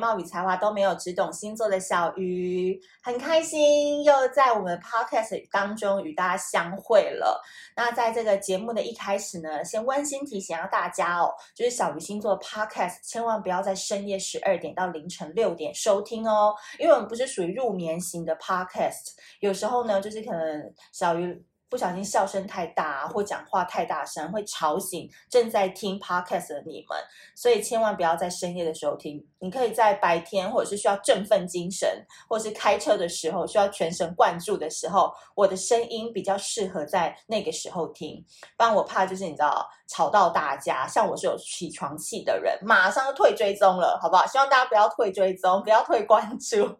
[0.00, 7.40] 貌与才华都没有，只懂星座的小鱼，很开心又在我们 podcast 当中与大家相会了。
[7.76, 21.44] 那在这个节目的一开始呢，先温馨提醒大家哦，就是小鱼星座 podcast 千万不要在深夜十二点到凌晨六点收听哦，因为我们不是属于入眠型的 podcast，有时候呢，就是可能小鱼。
[21.70, 26.98] 不小心笑声太大，或讲话太大声，会吵醒正在听 podcast 的你们，
[27.36, 29.24] 所以千万不要在深夜的时候听。
[29.38, 31.88] 你可以在白天，或者是需要振奋精神，
[32.28, 38.22] 或是开车的时候需要全神贯注的时候，我的声音比较适合在那个时候听。
[38.56, 44.26] 不然我怕就是你知道吵到大家，像我是有起床气的人，马上就退追踪了，好不好？
[44.26, 46.78] 希望大家不要退追踪，不要退关注。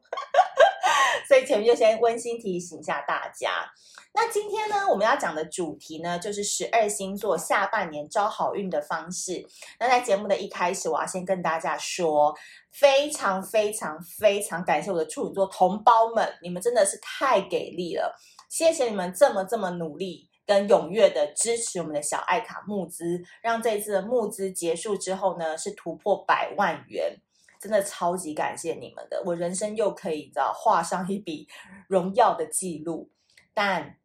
[1.29, 3.71] 所以前面就先温馨提醒一下大家。
[4.13, 9.47] 那今天呢，我们要讲的主题呢，就是十二星座下半年招好运的方式。
[9.79, 12.35] 那在节目的一开始，我要先跟大家说，
[12.73, 18.17] 非常非常非常感谢我的处女座同胞们，你们真的是太给力了，
[18.49, 27.17] 谢谢你们这么这么努力跟踊跃的支持我们的小爱卡募资，让这次的募资结束之后呢，是突破百万元，
[27.61, 31.47] 真的超级感谢你们的，我人生又可以你知道画上一笔
[31.87, 33.11] 荣耀的记录，
[33.55, 33.97] 但。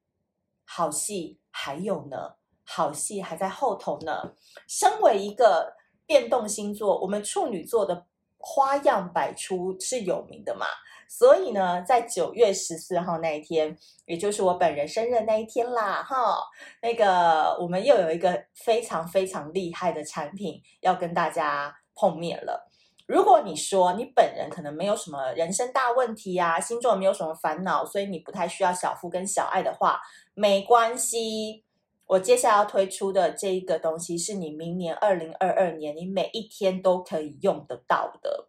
[0.67, 2.17] 好戏还有呢，
[2.63, 4.33] 好戏还在后头呢。
[4.67, 5.75] 身为一个
[6.07, 8.07] 变动星座，我们处女座的
[8.39, 10.65] 花样百出是有名的嘛。
[11.07, 16.41] 所以呢，在九月十四号那一天，也就是我本人生日那一天啦，哈，
[16.81, 22.71] 那个我们又有一个非常非常厉害的产品要跟大家碰面了。
[23.07, 30.01] 如果你说你本人可能没有什么人生大问题啊，星座没有什么烦恼，所以你不太需要小富跟小爱的话，
[30.33, 31.63] 没关系。
[32.07, 38.47] 我接下来要推出的这一个东西，是你明年二零二二年你每一天都可以用得到的。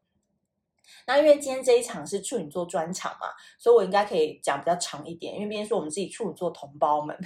[1.06, 3.28] 那因为今天这一场是处女座专场嘛，
[3.58, 7.16] 所以我应该可以讲比较长一点，因为毕竟是我们自己处女座同胞们，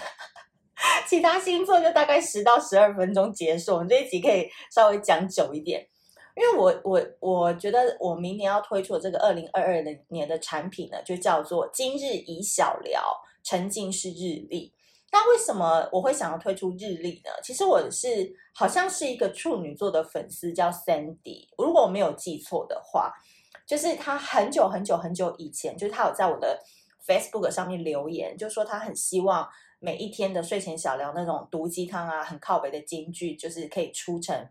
[1.09, 5.87] 其他星座就大概十到十二分钟结束，我们这一集可以稍微讲久一点。
[6.37, 14.73] 因为我我我觉得我明年要推出的这个二零二二年的产品呢，就叫做今日宜小聊沉浸式日历。
[15.13, 17.31] 那为什么我会想要推出日历呢？
[17.43, 21.49] 其实我是好像是一个处女座的粉丝，叫 Sandy。
[21.59, 23.13] 如果我没有记错的话，
[23.67, 26.63] 就是他很久很久很久以前，就是他有在我的
[27.05, 29.49] Facebook 上面留言，就说他很希望
[29.81, 34.49] 每一天的睡前小聊那种毒鸡汤啊，很靠北的金句，就是可以出成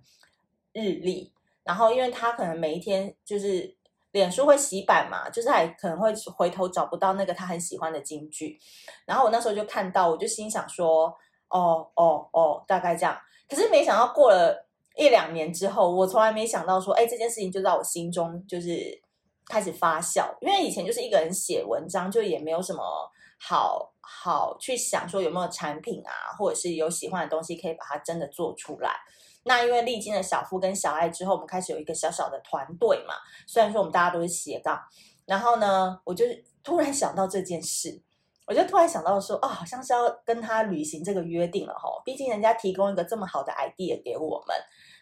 [0.74, 1.32] 日历。
[1.70, 3.78] 然后，因为他可能每一天就是
[4.10, 8.58] 脸书会洗版嘛，就是还可能会回头找不到那个他很喜欢的金句。
[9.06, 11.16] 然后我那时候就看到，我就心想说
[11.50, 13.16] ：“哦哦哦，大概这样。”
[13.48, 19.00] 可是没想到过了一两年之后，我从来没想到说：“哎，这件事情就在我心中就是
[19.46, 22.82] 开始发酵。”因为以前就是一个人写文章，就也没有什么
[23.40, 28.90] 好好去想说有没有产品啊，或者是有喜欢的东西可以把它真的做出来。
[29.44, 33.16] 那因为历经了小夫跟小爱之后，我们开始有一个小小的团队嘛。
[33.48, 34.80] 虽然说我们大家都是斜杠，
[35.26, 36.26] 然后呢，我就
[36.64, 38.02] 突然想到这件事，
[38.46, 41.90] 我就突然想到说，哦，好像是要跟他履行这个约定了哈。
[42.04, 44.56] 毕竟人家提供一个这么好的 idea 给我们，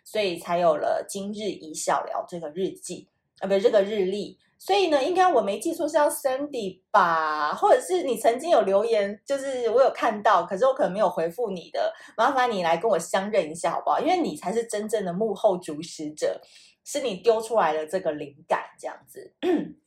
[0.04, 3.10] 所以才有了今日一笑聊这个日记
[3.40, 4.38] 啊，不是这个日历。
[4.60, 14.00] 所以呢，应该我没记错是要 Sandy 吧，或者是你曾经有留言，就是我有看到，可是我可能没有回复你的，麻烦你来跟我相认一下好不好？
[14.00, 16.42] 因为你才是真正的幕后主使者，
[16.84, 19.32] 是你丢出来的这个灵感这样子。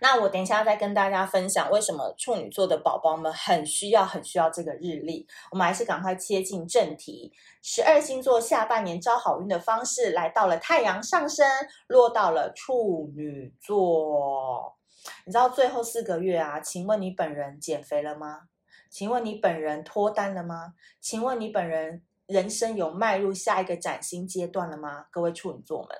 [0.00, 5.26] 那我等一下再跟大家分享为什么处女座的宝宝们很需要、很需要这个日历。
[5.50, 7.32] 我们还是赶快切进正题。
[7.62, 11.46] 十二星座下半年招好运的方式，来到了太阳上升，
[11.88, 14.78] 落到了处女座。
[15.26, 16.60] 你知道最后四个月啊？
[16.60, 18.42] 请问你本人减肥了吗？
[18.90, 20.74] 请问你本人脱单了吗？
[21.00, 25.06] 请问你本人人生有迈入下一个崭新阶段了吗？
[25.10, 25.90] 各位处女座们，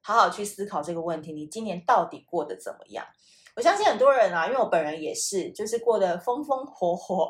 [0.00, 1.32] 好好去思考这个问题。
[1.32, 3.06] 你今年到底过得怎么样？
[3.60, 7.28] 我相信很多人啊，因为我本人也是，就是过得风风火火，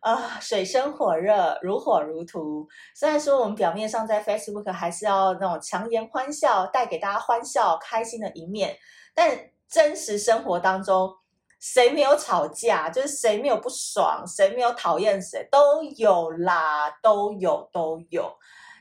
[0.00, 2.66] 啊、水深火热，如火如荼。
[2.94, 8.74] 虽然说我们表面上在 Facebook 还是要那种强颜欢笑，带给大家欢笑、开心的一面，
[9.14, 9.38] 但
[9.68, 11.14] 真实生活当中，
[11.60, 12.88] 谁没有吵架？
[12.88, 14.26] 就是谁没有不爽？
[14.26, 15.46] 谁没有讨厌谁？
[15.52, 18.34] 都有啦，都有，都有。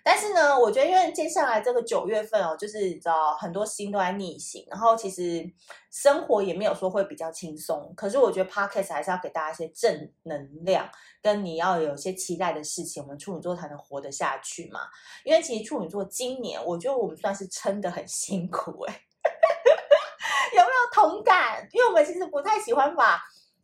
[0.05, 5.49] 但是呢，我觉得因为接下来这个九月份哦，就是你知道很多星都在逆行，然后其实
[5.89, 7.93] 生活也没有说会比较轻松。
[7.95, 10.89] 可是我觉得 Podcast 还是要给大家一些正能量，
[11.21, 14.81] 跟你要有一些期待的事情，我们处女座才能活得下去嘛。
[15.23, 19.01] 因为其实处女座今年，我觉得我们算是撑得很辛苦哎、
[20.53, 21.65] 有没有同感？
[21.71, 23.21] 因为我们其实不太喜欢把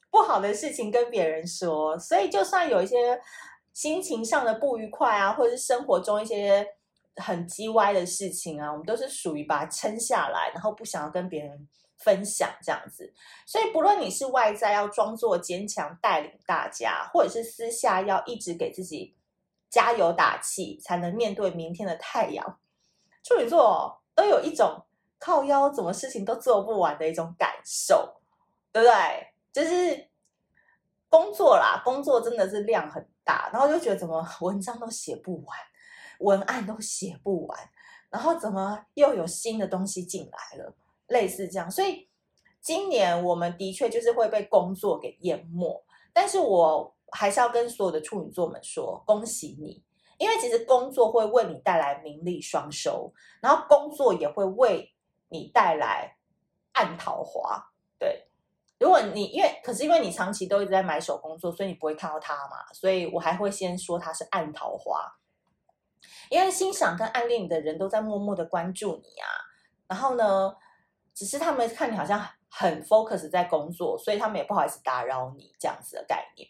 [0.09, 3.19] 不好的事情跟别人说，所以就算有一些
[3.74, 6.68] 心情上的不愉快啊，或者是生活中一些
[7.16, 11.68] 很叽歪的事情啊，我们都是属于把它撑下来，然后不想要跟别人
[11.98, 13.13] 分享这样子。
[13.45, 19.16] 所以不论你是外在要装作坚强带领大家，或者是私下要一直给自己
[19.69, 22.60] 加油打气，才能面对明天的太阳。
[23.24, 24.86] 处女座都有一种
[25.19, 28.21] 靠腰，怎么事情都做不完的一种感受，
[28.71, 29.27] 对不对？
[29.51, 30.10] 就是
[31.10, 33.06] 工作啦，工作真的是量很
[33.52, 35.58] 然后就觉得怎么 文章都写不完，
[36.20, 37.60] 文案都写不完，
[38.10, 40.74] 然后怎么又有新的东西进来了，
[41.08, 41.70] 类似这样。
[41.70, 42.10] 所以
[42.62, 45.84] 今年我们的确就是会被工作给淹没，
[46.14, 49.84] 但是我还是要跟所有的处女座们说，恭喜你。
[50.18, 54.94] 因为其实工作会为你带来名利双收，然后工作也会为
[55.30, 56.18] 你带来
[56.74, 57.72] 暗桃花。
[57.98, 58.29] 对，
[58.80, 65.06] 如果你因为可是因为你长期都一直在买手工作，所以你不会看到它嘛，所以我还会先说它是暗桃花。
[66.30, 69.28] 因为欣赏跟暗恋你的人都在默默的关注你啊，
[69.88, 70.56] 然后呢，
[71.14, 76.48] 只是他们看你好像很 focus 在工作，所以他们也不好意思打扰你这样子的概念。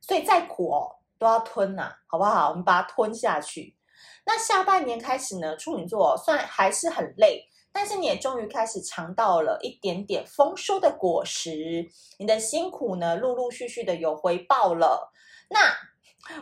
[0.00, 0.96] 所以再苦哦。
[1.18, 2.48] 都要吞呐、啊，好不好？
[2.48, 3.76] 我们把它吞下去。
[4.26, 11.88] 那下半年开始呢，处女座虽然还是很累，但是你也终于开始尝到了一点点丰收的果实。
[12.18, 15.12] 你的辛苦呢，陆陆续续的有回报了。
[15.50, 15.58] 那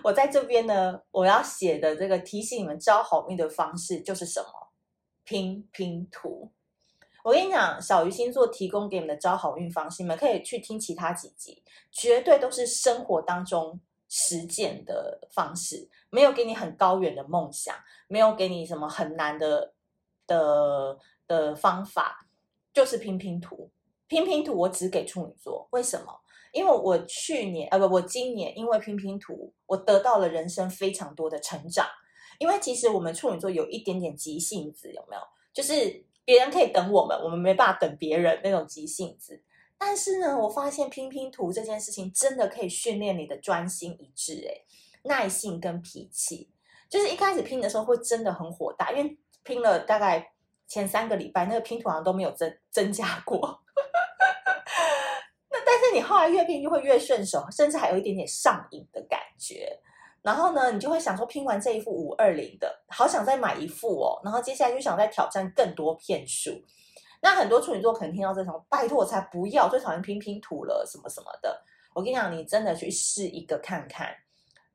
[0.03, 4.69] 我在这边呢，我要写的这个提醒你们招好运的方式就是什么？
[5.25, 6.50] 拼拼图。
[7.23, 13.81] 我跟你讲，小鱼星座提供给你们的招好运方式，你们可以去听其他几集，绝对都是生活当中。
[14.12, 17.73] 实践的方式，没有给你很高远的梦想，
[18.09, 19.73] 没有给你什么很难的
[20.27, 20.99] 的
[21.31, 22.27] 的方法，
[22.73, 23.71] 就是拼拼图。
[24.09, 26.12] 拼拼图我只给处女座，为什么？
[26.53, 31.87] 因为我去年啊不，我今年因为拼拼图，我得到了人生非常多的成长。
[32.41, 35.23] 因为其实我们处女座有一点点急性子，有没有？
[35.53, 39.41] 就是别人可以等我们，我们没办法等别人那种急性子。
[39.79, 44.65] 但是呢，我发现拼拼图这件事情真的可以训练你的专心一致，诶，
[45.05, 46.50] 耐性跟脾气。
[46.88, 50.32] 就是一开始拼的时候会真的很火大，因为拼了大概
[50.70, 53.38] 前三个礼拜，那个拼图好像都没有增增加过。
[55.50, 59.76] 那但是你后来越拼就会越顺手，甚至还有一点点上瘾的感觉。
[60.22, 64.20] 然后呢，你就会想说，拼完这一副五二零的，好想再买一副哦。
[64.22, 66.52] 然后接下来就想再挑战更多片数。
[67.20, 71.64] 那很多处女座可能听到这种，拜托我才不要，最讨厌拼拼图了，什么什么的。
[71.94, 74.14] 我跟你讲，你真的去试一个看看。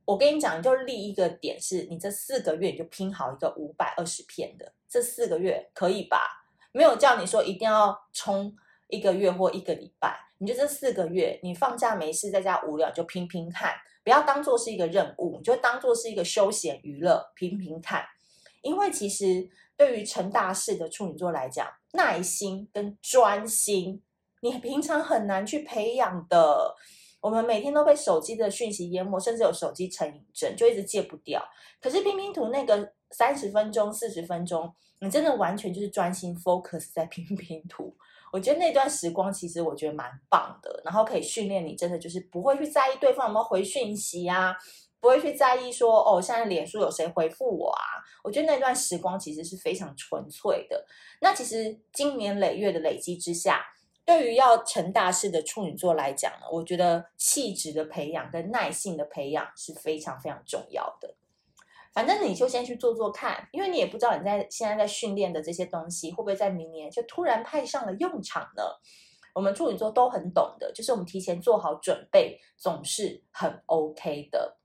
[0.04, 6.46] 我跟你讲，你就立一个点，是你这四个月你就拼好一个五百二十片的，这四个月可以吧？
[6.72, 8.56] 没有叫你说一定要冲
[8.88, 13.74] 一个月或一个礼拜，你就这四个月，你放假没事在家无聊就拼拼看，
[14.06, 18.06] 不要当做是一个任务，你就当做是一个休闲娱乐，拼拼看。
[18.62, 24.02] 因为其实对于成大事的处女座来讲，耐心跟专心，
[24.40, 26.74] 你平常很难去培养的。
[27.26, 31.44] 我们每天都被手机的讯息淹没，甚至有手机成瘾症，就一直戒不掉。
[31.82, 37.98] 可是拼拼图那个三十分钟、四十分钟，你真的完全就是专心 focus 在拼拼图。
[38.32, 44.56] 我觉得那段时光其实我觉得蛮棒的，然后可以训练你真的就是不会去在意对方有没有回讯息啊。
[45.02, 47.82] 不会去在意说哦，现在脸书有谁回复我啊？
[48.24, 50.84] 我觉得那段时光其实是非常纯粹的。
[51.22, 53.64] 那其实经年累月的累积之下，
[54.06, 61.16] 对于要成大事的处女座来讲呢，我觉得气质的培养跟耐性的培养是非常非常重要的。
[61.92, 68.64] 反正你就先去做做看，因为你也不知道你在现在在训练的这些东西会不会在明年就突然派上了用场呢？
[69.34, 74.58] 我们处女座都很懂的，就是我们提前做好准备，总是很 OK 的。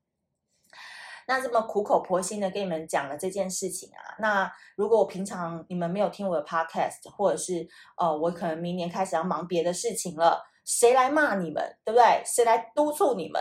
[1.31, 12.21] 那这么苦口婆心的跟你们讲了这件事情啊，那如果我平常你们没有听我的 podcast，或者是呃，我可能明年开始要忙别的事情了，谁来骂你们，对不对？
[12.27, 13.41] 谁来督促你们？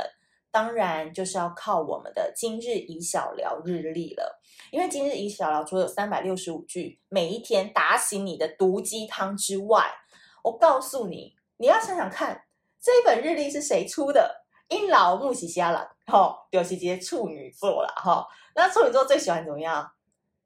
[0.52, 4.40] 当然就是要靠我们的今日以小聊日历了，
[4.72, 9.92] 因为今日以小聊除了有三百六十五句每一天打醒你的毒鸡汤之外，
[10.44, 12.44] 我告诉你，你要想想看，
[12.80, 14.46] 这一本日历是谁出的？
[14.70, 15.99] 因老木喜瞎了，哈，
[16.52, 18.28] 就是这些处女座了，哈。
[18.56, 19.92] 那处女座最喜欢怎么样？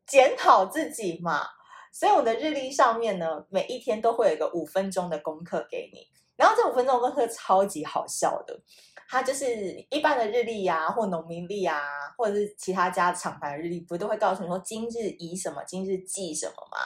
[0.05, 1.47] 检讨自己嘛。
[1.91, 6.07] 所以我的日历上面呢，每一天都会有一个五分钟的功课给你。
[6.35, 8.59] 然后这五分钟功课超级好笑的，
[9.07, 9.45] 它就是
[9.91, 11.79] 一般的日历呀、或农民历啊，
[12.17, 16.77] 或者是其他家厂牌的日历，不都会告诉你说今日宜什么，今日忌什么嘛，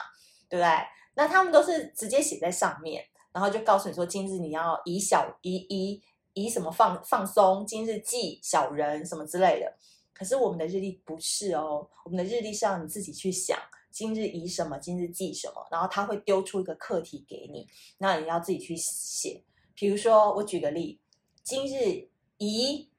[0.48, 0.70] 对不对？
[1.14, 3.02] 那他们都是直接写在上面。
[3.30, 6.02] 然后就告诉你说，今日你要以小以以
[6.44, 9.76] 以什么放放松，今日记小人什么之类的。
[10.12, 13.56] 可是我们的日历不是哦，我们的日历是要你自己去想，
[13.90, 17.68] 今日以什么，今日记什么，然后他会丢出一个课题给你，
[17.98, 19.44] 那你要自己去写。
[19.74, 21.00] 比如说，我举个例，
[21.44, 22.90] 今日以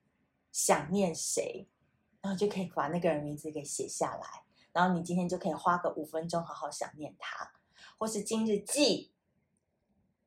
[0.52, 1.68] 想念谁，
[2.22, 7.52] 然后就可以把那个人名字给写下来，然后你今天就可以花个五分钟好好想念他，
[7.98, 9.12] 或是今日记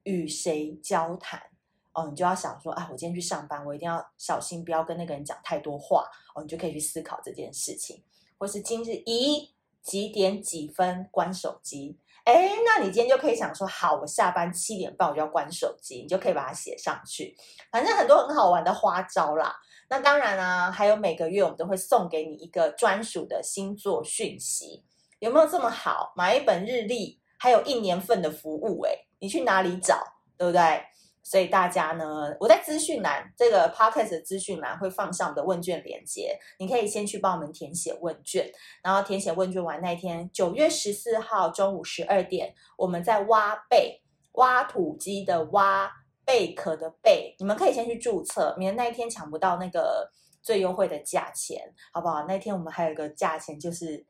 [0.03, 1.52] 与谁交谈。
[1.95, 6.05] 哦，你就要想说，啊，我今天去上班，我一定要小心，不要跟那个人讲太多话。
[6.35, 8.03] 哦，你就可以去思考这件事情，
[8.39, 11.99] 或是今日一几点几分关手机。
[12.25, 17.37] 哎，那你今天就可以想说，好，我下班七点半我就要关手机，你就可以把它写上去。
[17.71, 19.55] 反正很多很好玩的花招啦。
[19.91, 24.85] 那当然啊，还有每个月我们都会送给你一个专属的星座讯息，
[25.19, 26.13] 有没有这么好？
[26.17, 30.03] 买一本日历，还有一年份的服务，哎，你去哪里找？
[30.39, 30.83] 对不对？
[31.25, 38.51] 所以大家呢，我在资讯栏这个 podcast 的资讯栏会放上我们的问卷链接，你可以先去帮我们填写问卷，
[38.83, 44.03] 然后填写问卷完那天，九月十四号中午十二点，我们在挖贝，
[44.33, 45.93] 挖土机的挖，
[46.25, 50.11] 贝壳的贝，你们可以先去注册，免得那一天抢不到那个
[50.43, 52.25] 最优惠的价钱，好不好？
[52.27, 54.05] 那天我们还有一个价钱就是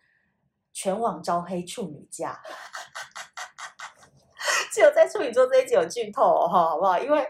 [0.73, 2.41] 全网招黑处女价。
[4.73, 6.99] 只有在处女座这一集有剧透哦，好不好？
[6.99, 7.23] 因为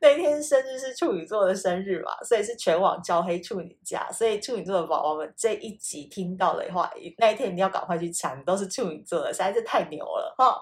[0.00, 4.10] 那天生日是处女座的生日嘛，所以是全网招黑处女价。
[4.10, 10.60] 所以处女座的宝宝们这一集听到的话，那一天一定要赶快去抢，都是处女座的，实在是太牛了哈。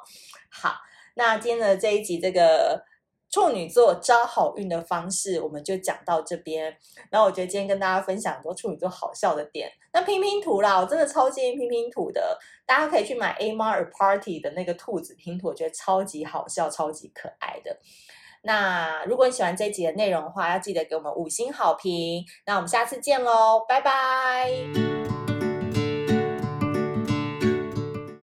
[0.50, 0.74] 好，
[1.14, 2.84] 那今天的这一集这个。
[3.30, 6.76] 处女座招好运的方式，我们就讲到这边。
[7.10, 9.70] 然后我觉得今天跟大家分享很多处女座好笑的点。
[9.92, 17.78] 那拼拼图啦，我真的超建议拼拼图的，大家可以去买 Amar Party 的那个兔子拼图，我觉得超级好笑、超级可爱的。
[18.42, 22.24] 那如果你喜欢这集的内容的话，要记得给我们五星好评。
[22.46, 25.17] 那我们下次见喽，拜拜。